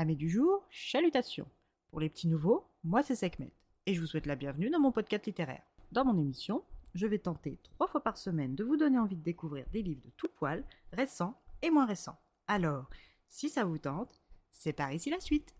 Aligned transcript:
Amis 0.00 0.16
du 0.16 0.30
jour, 0.30 0.66
chalutations. 0.70 1.46
Pour 1.90 2.00
les 2.00 2.08
petits 2.08 2.26
nouveaux, 2.26 2.64
moi 2.84 3.02
c'est 3.02 3.14
Sekhmet 3.14 3.52
et 3.84 3.92
je 3.92 4.00
vous 4.00 4.06
souhaite 4.06 4.24
la 4.24 4.34
bienvenue 4.34 4.70
dans 4.70 4.80
mon 4.80 4.92
podcast 4.92 5.26
littéraire. 5.26 5.60
Dans 5.92 6.06
mon 6.06 6.16
émission, 6.18 6.64
je 6.94 7.06
vais 7.06 7.18
tenter 7.18 7.58
trois 7.64 7.86
fois 7.86 8.02
par 8.02 8.16
semaine 8.16 8.54
de 8.54 8.64
vous 8.64 8.78
donner 8.78 8.98
envie 8.98 9.18
de 9.18 9.22
découvrir 9.22 9.66
des 9.74 9.82
livres 9.82 10.00
de 10.02 10.10
tout 10.16 10.30
poil, 10.34 10.64
récents 10.94 11.38
et 11.60 11.68
moins 11.68 11.84
récents. 11.84 12.18
Alors, 12.48 12.88
si 13.28 13.50
ça 13.50 13.66
vous 13.66 13.76
tente, 13.76 14.22
c'est 14.50 14.72
par 14.72 14.90
ici 14.90 15.10
la 15.10 15.20
suite. 15.20 15.54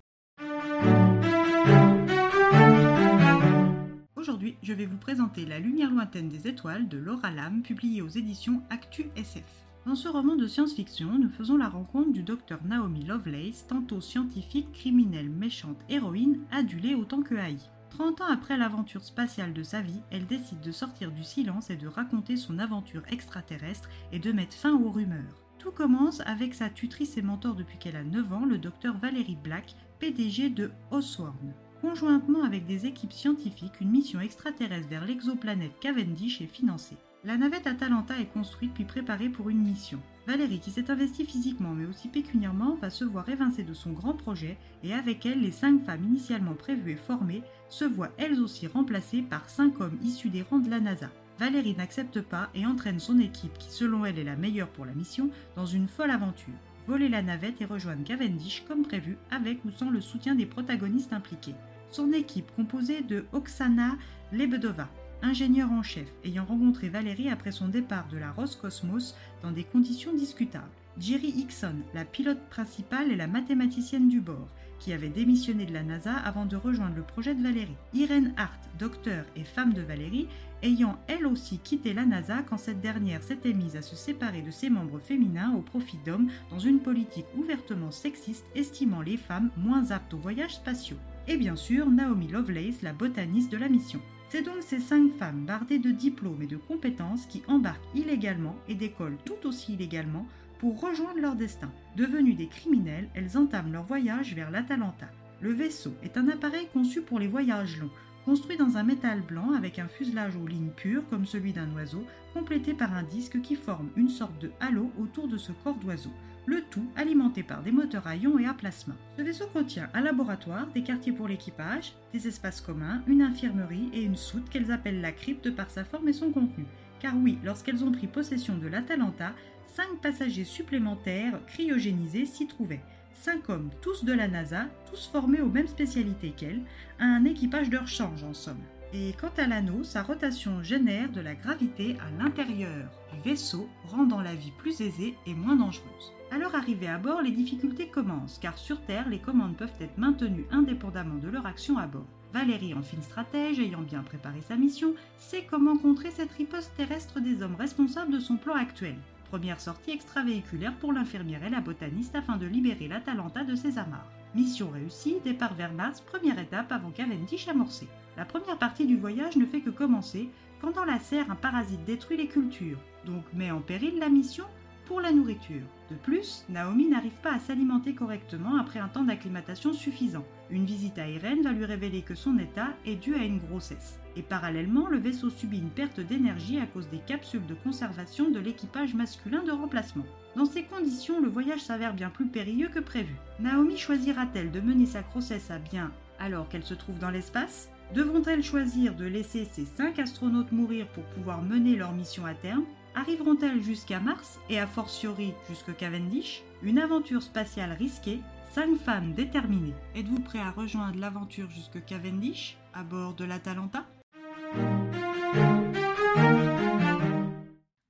Aujourd'hui, 4.17 4.57
je 4.63 4.73
vais 4.73 4.87
vous 4.87 4.97
présenter 4.97 5.45
La 5.45 5.59
lumière 5.59 5.91
lointaine 5.91 6.31
des 6.31 6.49
étoiles 6.49 6.89
de 6.89 6.97
Laura 6.97 7.31
Lam, 7.31 7.63
publiée 7.63 8.01
aux 8.01 8.09
éditions 8.09 8.63
Actu 8.71 9.11
SF. 9.17 9.67
Dans 9.87 9.95
ce 9.95 10.09
roman 10.09 10.37
de 10.37 10.47
science-fiction, 10.47 11.19
nous 11.19 11.31
faisons 11.31 11.57
la 11.57 11.69
rencontre 11.69 12.13
du 12.13 12.23
docteur 12.23 12.63
Naomi 12.65 13.03
Lovelace, 13.03 13.67
tantôt 13.67 14.03
scientifique, 14.03 14.71
criminelle, 14.73 15.31
méchante, 15.31 15.79
héroïne, 15.89 16.41
adulée 16.51 16.95
autant 16.95 17.23
que 17.23 17.35
haïe. 17.35 17.71
30 17.89 18.21
ans 18.21 18.31
après 18.31 18.59
l'aventure 18.59 19.03
spatiale 19.03 19.55
de 19.55 19.63
sa 19.63 19.81
vie, 19.81 20.03
elle 20.11 20.27
décide 20.27 20.61
de 20.61 20.71
sortir 20.71 21.11
du 21.11 21.25
silence 21.25 21.71
et 21.71 21.77
de 21.77 21.89
raconter 21.89 22.37
son 22.37 22.59
aventure 22.59 23.03
extraterrestre 23.11 23.89
et 24.13 24.19
de 24.19 24.33
mettre 24.33 24.55
fin 24.55 24.75
aux 24.75 24.91
rumeurs. 24.91 25.43
Tout 25.59 25.73
commence 25.73 26.21
avec 26.27 26.55
sa 26.55 26.69
tutrice 26.69 27.17
et 27.17 27.23
mentor 27.23 27.55
depuis 27.55 27.79
qu'elle 27.79 27.97
a 27.97 28.05
9 28.05 28.33
ans, 28.35 28.45
le 28.45 28.59
docteur 28.59 28.99
Valérie 28.99 29.39
Black, 29.43 29.75
PDG 29.99 30.51
de 30.51 30.71
Osworn. 30.91 31.55
Conjointement 31.81 32.45
avec 32.45 32.67
des 32.67 32.85
équipes 32.85 33.15
scientifiques, 33.15 33.81
une 33.81 33.91
mission 33.91 34.21
extraterrestre 34.21 34.89
vers 34.89 35.07
l'exoplanète 35.07 35.79
Cavendish 35.81 36.43
est 36.43 36.47
financée. 36.47 36.99
La 37.23 37.37
navette 37.37 37.67
Atalanta 37.67 38.19
est 38.19 38.33
construite 38.33 38.73
puis 38.73 38.85
préparée 38.85 39.29
pour 39.29 39.51
une 39.51 39.63
mission. 39.63 40.01
Valérie, 40.27 40.59
qui 40.59 40.71
s'est 40.71 40.91
investie 40.91 41.27
physiquement 41.27 41.75
mais 41.75 41.85
aussi 41.85 42.09
pécuniairement, 42.09 42.77
va 42.77 42.89
se 42.89 43.05
voir 43.05 43.29
évincée 43.29 43.63
de 43.63 43.75
son 43.75 43.91
grand 43.91 44.15
projet 44.15 44.57
et 44.83 44.95
avec 44.95 45.27
elle, 45.27 45.43
les 45.43 45.51
cinq 45.51 45.85
femmes 45.85 46.05
initialement 46.05 46.55
prévues 46.55 46.93
et 46.93 46.97
formées 46.97 47.43
se 47.69 47.85
voient 47.85 48.13
elles 48.17 48.41
aussi 48.41 48.67
remplacées 48.67 49.21
par 49.21 49.51
cinq 49.51 49.83
hommes 49.83 49.99
issus 50.03 50.31
des 50.31 50.41
rangs 50.41 50.61
de 50.61 50.71
la 50.71 50.81
NASA. 50.81 51.11
Valérie 51.39 51.77
n'accepte 51.77 52.23
pas 52.23 52.49
et 52.55 52.65
entraîne 52.65 53.01
son 53.01 53.19
équipe, 53.19 53.59
qui 53.59 53.71
selon 53.71 54.07
elle 54.07 54.19
est 54.19 54.25
la 54.25 54.37
meilleure 54.37 54.69
pour 54.69 54.87
la 54.87 54.95
mission, 54.95 55.29
dans 55.57 55.67
une 55.67 55.89
folle 55.89 56.13
aventure. 56.13 56.55
Voler 56.87 57.11
la 57.11 57.21
navette 57.21 57.61
et 57.61 57.67
rejoindre 57.67 58.03
Cavendish 58.03 58.65
comme 58.67 58.83
prévu, 58.83 59.19
avec 59.31 59.63
ou 59.67 59.71
sans 59.71 59.91
le 59.91 60.01
soutien 60.01 60.35
des 60.35 60.47
protagonistes 60.47 61.13
impliqués. 61.13 61.55
Son 61.91 62.13
équipe, 62.15 62.51
composée 62.57 63.03
de 63.03 63.27
Oksana 63.33 63.97
Lebedova, 64.33 64.89
ingénieur 65.23 65.71
en 65.71 65.83
chef, 65.83 66.07
ayant 66.25 66.45
rencontré 66.45 66.89
Valérie 66.89 67.31
après 67.31 67.53
son 67.53 67.69
départ 67.69 68.09
de 68.09 68.19
la 68.19 68.33
Roscosmos 68.33 69.15
dans 69.43 69.51
des 69.51 69.65
conditions 69.65 70.15
discutables. 70.15 70.67
Jerry 70.99 71.29
Hickson, 71.29 71.77
la 71.95 72.05
pilote 72.05 72.43
principale 72.51 73.11
et 73.11 73.17
la 73.17 73.27
mathématicienne 73.27 74.09
du 74.09 74.21
bord, 74.21 74.49
qui 74.79 74.93
avait 74.93 75.09
démissionné 75.09 75.67
de 75.67 75.73
la 75.73 75.83
NASA 75.83 76.13
avant 76.13 76.47
de 76.47 76.57
rejoindre 76.57 76.97
le 76.97 77.03
projet 77.03 77.35
de 77.35 77.43
Valérie. 77.43 77.77
Irene 77.95 78.33
Hart, 78.37 78.61
docteur 78.79 79.25
et 79.37 79.45
femme 79.45 79.73
de 79.73 79.83
Valérie, 79.83 80.27
ayant 80.63 80.99
elle 81.07 81.27
aussi 81.27 81.59
quitté 81.59 81.95
la 81.95 82.05
NASA 82.05 82.43
quand 82.43 82.59
cette 82.59 82.81
dernière 82.81 83.23
s'était 83.23 83.53
mise 83.53 83.77
à 83.77 83.83
se 83.83 83.95
séparer 83.95 84.43
de 84.43 84.51
ses 84.51 84.71
membres 84.71 84.99
féminins 84.99 85.55
au 85.55 85.61
profit 85.61 85.99
d'hommes 86.05 86.31
dans 86.51 86.59
une 86.59 86.81
politique 86.81 87.27
ouvertement 87.37 87.91
sexiste 87.91 88.47
estimant 88.55 89.03
les 89.03 89.17
femmes 89.17 89.51
moins 89.57 89.91
aptes 89.91 90.15
aux 90.15 90.19
voyages 90.19 90.57
spatiaux. 90.57 90.99
Et 91.29 91.37
bien 91.37 91.57
sûr, 91.57 91.91
Naomi 91.91 92.29
Lovelace, 92.29 92.83
la 92.83 92.93
botaniste 92.93 93.53
de 93.53 93.59
la 93.59 93.69
mission. 93.69 94.01
C'est 94.31 94.43
donc 94.43 94.63
ces 94.63 94.79
cinq 94.79 95.11
femmes 95.15 95.45
bardées 95.45 95.81
de 95.81 95.91
diplômes 95.91 96.41
et 96.43 96.47
de 96.47 96.57
compétences 96.57 97.27
qui 97.27 97.43
embarquent 97.49 97.97
illégalement 97.97 98.55
et 98.69 98.77
décollent 98.77 99.19
tout 99.25 99.49
aussi 99.49 99.73
illégalement 99.73 100.25
pour 100.61 100.81
rejoindre 100.81 101.19
leur 101.19 101.35
destin. 101.35 101.73
Devenues 101.97 102.35
des 102.35 102.47
criminels, 102.47 103.09
elles 103.15 103.37
entament 103.37 103.73
leur 103.73 103.83
voyage 103.83 104.37
vers 104.37 104.53
l'Atalanta. 104.53 105.09
Le 105.41 105.53
vaisseau 105.53 105.93
est 106.05 106.17
un 106.17 106.29
appareil 106.29 106.69
conçu 106.73 107.01
pour 107.01 107.19
les 107.19 107.27
voyages 107.27 107.81
longs, 107.81 107.91
construit 108.25 108.57
dans 108.57 108.77
un 108.77 108.85
métal 108.85 109.21
blanc 109.21 109.51
avec 109.51 109.81
un 109.81 109.89
fuselage 109.89 110.37
aux 110.37 110.47
lignes 110.47 110.71
pures 110.77 111.09
comme 111.11 111.27
celui 111.27 111.53
d'un 111.53 111.75
oiseau, 111.75 112.05
complété 112.33 112.73
par 112.73 112.95
un 112.95 113.03
disque 113.03 113.41
qui 113.41 113.57
forme 113.57 113.89
une 113.97 114.11
sorte 114.11 114.41
de 114.41 114.53
halo 114.61 114.93
autour 115.01 115.27
de 115.27 115.39
ce 115.39 115.51
corps 115.51 115.79
d'oiseau 115.79 116.13
le 116.51 116.63
tout 116.63 116.91
alimenté 116.97 117.45
par 117.45 117.63
des 117.63 117.71
moteurs 117.71 118.09
à 118.09 118.17
ions 118.17 118.37
et 118.41 118.45
à 118.45 118.55
plasma. 118.55 118.95
Ce 119.17 119.23
vaisseau 119.23 119.47
contient 119.53 119.89
un 119.95 120.01
laboratoire, 120.01 120.67
des 120.75 120.83
quartiers 120.83 121.13
pour 121.13 121.29
l'équipage, 121.29 121.95
des 122.13 122.27
espaces 122.27 122.61
communs, 122.61 123.03
une 123.07 123.23
infirmerie 123.23 123.89
et 123.93 124.03
une 124.03 124.17
soute 124.17 124.51
qu'elles 124.51 124.73
appellent 124.73 125.01
la 125.01 125.13
crypte 125.13 125.55
par 125.55 125.71
sa 125.71 125.85
forme 125.85 126.09
et 126.09 126.13
son 126.13 126.33
contenu. 126.33 126.67
Car 126.99 127.15
oui, 127.17 127.39
lorsqu'elles 127.45 127.85
ont 127.85 127.93
pris 127.93 128.09
possession 128.09 128.59
de 128.59 128.67
l'Atalanta, 128.67 129.33
cinq 129.67 130.01
passagers 130.03 130.45
supplémentaires 130.45 131.39
cryogénisés 131.47 132.27
s'y 132.27 132.49
trouvaient. 132.49 132.83
Cinq 133.13 133.49
hommes, 133.49 133.71
tous 133.81 134.05
de 134.05 134.13
la 134.13 134.27
NASA, 134.27 134.67
tous 134.91 135.07
formés 135.07 135.43
aux 135.43 135.49
mêmes 135.49 135.69
spécialités 135.69 136.31
qu'elles, 136.31 136.63
un 136.99 137.25
équipage 137.27 137.71
de 137.71 137.79
rechange 137.79 138.25
en 138.25 138.35
somme. 138.35 138.63
Et 138.93 139.15
quant 139.21 139.31
à 139.37 139.47
l'anneau, 139.47 139.85
sa 139.85 140.03
rotation 140.03 140.65
génère 140.65 141.13
de 141.13 141.21
la 141.21 141.37
gravité 141.37 141.97
à 142.01 142.23
l'intérieur 142.23 142.91
du 143.13 143.21
vaisseau, 143.21 143.69
rendant 143.87 144.21
la 144.21 144.35
vie 144.35 144.53
plus 144.59 144.81
aisée 144.81 145.15
et 145.27 145.35
moins 145.35 145.55
dangereuse. 145.55 146.13
Leur 146.37 146.55
arrivée 146.57 146.89
à 146.89 146.99
bord, 146.99 147.23
les 147.23 147.31
difficultés 147.31 147.87
commencent, 147.89 148.39
car 148.39 148.59
sur 148.59 148.81
Terre, 148.81 149.09
les 149.09 149.19
commandes 149.19 149.57
peuvent 149.57 149.71
être 149.81 149.99
maintenues 149.99 150.47
indépendamment 150.51 151.19
de 151.19 151.29
leur 151.29 151.47
action 151.47 151.79
à 151.79 151.87
bord. 151.87 152.07
Valérie, 152.33 152.75
en 152.75 152.83
fine 152.83 153.03
stratège, 153.03 153.61
ayant 153.61 153.83
bien 153.83 154.03
préparé 154.03 154.41
sa 154.41 154.57
mission, 154.57 154.95
sait 155.19 155.47
comment 155.49 155.77
contrer 155.77 156.11
cette 156.11 156.33
riposte 156.33 156.75
terrestre 156.77 157.21
des 157.21 157.43
hommes 157.43 157.57
responsables 157.57 158.13
de 158.13 158.21
son 158.21 158.37
plan 158.37 158.55
actuel. 158.55 158.97
Première 159.29 159.61
sortie 159.61 159.93
extravéhiculaire 159.93 160.75
pour 160.77 160.93
l'infirmière 160.93 161.45
et 161.45 161.51
la 161.51 161.61
botaniste 161.61 162.17
afin 162.17 162.37
de 162.37 162.47
libérer 162.47 162.89
l'Atalanta 162.89 163.45
de 163.45 163.55
ses 163.55 163.79
amarres. 163.79 164.11
Mission 164.35 164.71
réussie, 164.71 165.17
départ 165.25 165.55
vers 165.55 165.73
Mars, 165.73 166.01
première 166.01 166.39
étape 166.39 166.71
avant 166.71 166.91
Cavendish 166.91 167.49
amorcé. 167.49 167.89
La 168.17 168.25
première 168.25 168.59
partie 168.59 168.87
du 168.87 168.97
voyage 168.97 169.37
ne 169.37 169.45
fait 169.45 169.61
que 169.61 169.71
commencer 169.71 170.29
quand 170.61 170.71
dans 170.71 170.85
la 170.85 171.01
serre 171.01 171.29
un 171.31 171.35
parasite 171.35 171.85
détruit 171.85 172.17
les 172.17 172.29
cultures, 172.29 172.79
donc 173.07 173.25
met 173.33 173.51
en 173.51 173.61
péril 173.61 173.99
la 173.99 174.09
mission 174.09 174.45
pour 174.87 175.01
la 175.01 175.11
nourriture. 175.11 175.67
De 175.91 175.97
plus, 175.97 176.45
Naomi 176.49 176.89
n'arrive 176.89 177.21
pas 177.23 177.33
à 177.33 177.41
s'alimenter 177.41 177.95
correctement 177.95 178.57
après 178.57 178.79
un 178.79 178.89
temps 178.89 179.03
d'acclimatation 179.03 179.73
suffisant. 179.73 180.25
Une 180.51 180.65
visite 180.65 180.99
à 180.99 181.09
Irène 181.09 181.43
va 181.43 181.53
lui 181.53 181.65
révéler 181.65 182.03
que 182.03 182.17
son 182.17 182.37
état 182.39 182.71
est 182.85 182.97
dû 182.97 183.15
à 183.15 183.23
une 183.23 183.39
grossesse. 183.39 184.01
Et 184.17 184.23
parallèlement, 184.23 184.89
le 184.89 184.99
vaisseau 184.99 185.31
subit 185.31 185.59
une 185.59 185.71
perte 185.71 186.01
d'énergie 186.01 186.59
à 186.59 186.67
cause 186.67 186.89
des 186.89 186.99
capsules 186.99 187.47
de 187.47 187.55
conservation 187.55 188.31
de 188.31 188.41
l'équipage 188.41 188.95
masculin 188.95 189.45
de 189.45 189.53
remplacement. 189.53 190.07
Dans 190.35 190.47
ces 190.47 190.65
conditions, 190.65 191.21
le 191.21 191.29
voyage 191.29 191.61
s'avère 191.61 191.95
bien 191.95 192.11
plus 192.11 192.27
périlleux 192.27 192.69
que 192.69 192.81
prévu. 192.81 193.15
Naomi 193.39 193.79
choisira-t-elle 193.79 194.51
de 194.51 194.61
mener 194.61 194.87
sa 194.87 195.03
grossesse 195.03 195.51
à 195.53 195.59
bien 195.59 195.93
alors 196.19 196.49
qu'elle 196.49 196.65
se 196.65 196.75
trouve 196.75 196.99
dans 196.99 197.11
l'espace? 197.11 197.71
Devront-elles 197.95 198.43
choisir 198.43 198.95
de 198.95 199.05
laisser 199.05 199.45
ces 199.45 199.65
cinq 199.65 199.99
astronautes 199.99 200.53
mourir 200.53 200.87
pour 200.89 201.05
pouvoir 201.05 201.43
mener 201.43 201.77
leur 201.77 201.93
mission 201.93 202.27
à 202.27 202.35
terme? 202.35 202.65
Arriveront-elles 202.95 203.63
jusqu'à 203.63 204.01
Mars 204.01 204.41
et 204.49 204.59
a 204.59 204.67
fortiori 204.67 205.33
jusque 205.49 205.77
Cavendish? 205.77 206.43
Une 206.63 206.79
aventure 206.79 207.23
spatiale 207.23 207.73
risquée, 207.73 208.21
cinq 208.53 208.77
femmes 208.77 209.15
déterminées. 209.15 209.75
Êtes-vous 209.95 210.21
prêt 210.21 210.41
à 210.41 210.51
rejoindre 210.51 210.99
l'aventure 210.99 211.49
jusque 211.51 211.85
Cavendish 211.85 212.59
à 212.75 212.83
bord 212.83 213.15
de 213.15 213.25
l'Atalanta? 213.25 213.87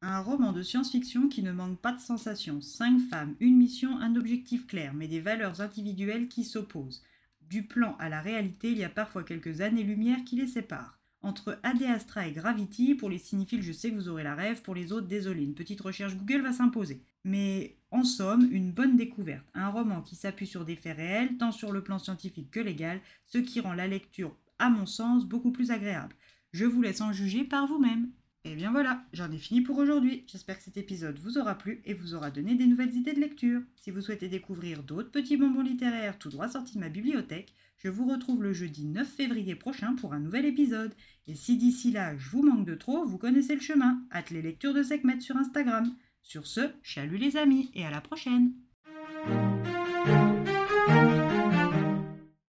Un 0.03 0.21
roman 0.21 0.53
de 0.53 0.63
science-fiction 0.63 1.29
qui 1.29 1.43
ne 1.43 1.53
manque 1.53 1.79
pas 1.79 1.93
de 1.93 2.01
sensations. 2.01 2.61
Cinq 2.61 3.01
femmes, 3.01 3.35
une 3.41 3.57
mission, 3.57 3.99
un 3.99 4.17
objectif 4.17 4.67
clair, 4.67 4.93
mais 4.95 5.09
des 5.09 5.21
valeurs 5.21 5.63
individuelles 5.63 6.29
qui 6.29 6.45
s'opposent. 6.45 7.03
Du 7.49 7.65
plan 7.65 7.97
à 7.99 8.11
la 8.11 8.21
réalité, 8.21 8.71
il 8.71 8.79
y 8.79 8.85
a 8.85 8.91
parfois 8.91 9.25
quelques 9.25 9.63
années-lumière 9.63 10.23
qui 10.25 10.37
les 10.37 10.47
séparent. 10.47 11.00
Entre 11.23 11.59
AD 11.63 11.83
Astra 11.83 12.27
et 12.27 12.33
Gravity, 12.33 12.95
pour 12.95 13.11
les 13.11 13.19
cinéphiles, 13.19 13.63
je 13.63 13.73
sais 13.73 13.91
que 13.91 13.97
vous 13.97 14.09
aurez 14.09 14.23
la 14.23 14.35
rêve, 14.35 14.63
pour 14.63 14.75
les 14.75 14.91
autres, 14.91 15.07
désolé, 15.07 15.43
une 15.43 15.55
petite 15.55 15.81
recherche 15.81 16.17
Google 16.17 16.41
va 16.41 16.53
s'imposer. 16.53 17.03
Mais 17.25 17.77
en 17.91 18.05
somme, 18.05 18.49
une 18.51 18.73
bonne 18.73 18.97
découverte. 18.97 19.45
Un 19.53 19.69
roman 19.69 20.01
qui 20.01 20.17
s'appuie 20.17 20.47
sur 20.47 20.65
des 20.65 20.77
faits 20.77 20.97
réels, 20.97 21.37
tant 21.37 21.53
sur 21.53 21.73
le 21.73 21.83
plan 21.83 21.99
scientifique 21.99 22.51
que 22.51 22.61
légal, 22.61 23.01
ce 23.27 23.37
qui 23.37 23.61
rend 23.61 23.75
la 23.75 23.87
lecture, 23.87 24.35
à 24.59 24.71
mon 24.71 24.87
sens, 24.87 25.27
beaucoup 25.27 25.53
plus 25.53 25.71
agréable. 25.71 26.15
Je 26.53 26.65
vous 26.65 26.81
laisse 26.81 27.03
en 27.03 27.13
juger 27.13 27.45
par 27.45 27.67
vous-même. 27.67 28.11
Et 28.45 28.55
bien 28.55 28.71
voilà, 28.71 29.05
j'en 29.13 29.31
ai 29.31 29.37
fini 29.37 29.61
pour 29.61 29.77
aujourd'hui. 29.77 30.25
J'espère 30.27 30.57
que 30.57 30.65
cet 30.65 30.79
épisode 30.79 31.19
vous 31.19 31.37
aura 31.37 31.59
plu 31.59 31.83
et 31.85 31.93
vous 31.93 32.15
aura 32.15 32.31
donné 32.31 32.55
des 32.55 32.67
nouvelles 32.67 32.95
idées 32.95 33.13
de 33.13 33.21
lecture. 33.21 33.61
Si 33.77 33.91
vous 33.91 34.01
souhaitez 34.01 34.29
découvrir 34.29 34.83
d'autres 34.83 35.11
petits 35.11 35.37
bonbons 35.37 35.61
littéraires 35.61 36.19
tout 36.19 36.31
droit 36.31 36.49
sortis 36.49 36.77
de 36.77 36.81
ma 36.81 36.89
bibliothèque, 36.89 37.55
je 37.77 37.91
vous 37.91 38.07
retrouve 38.09 38.43
le 38.43 38.55
jeudi 38.55 38.87
9 38.87 39.07
février 39.07 39.55
prochain 39.57 39.95
pour 39.95 40.15
un 40.15 40.21
nouvel 40.21 40.47
épisode. 40.47 40.95
Et 41.27 41.35
si 41.35 41.59
d'ici 41.59 41.93
là 41.93 42.17
je 42.17 42.31
vous 42.31 42.43
manque 42.43 42.65
de 42.65 42.75
trop, 42.75 43.05
vous 43.05 43.19
connaissez 43.19 43.55
le 43.55 43.61
chemin. 43.61 44.03
Hâte 44.11 44.31
les 44.31 44.43
lectures 44.43 44.73
de 44.73 44.83
Sekhmet 44.83 45.21
sur 45.21 45.37
Instagram. 45.37 45.95
Sur 46.23 46.47
ce, 46.47 46.71
chalut 46.83 47.19
les 47.19 47.37
amis 47.37 47.71
et 47.75 47.85
à 47.85 47.91
la 47.91 48.01
prochaine 48.01 48.55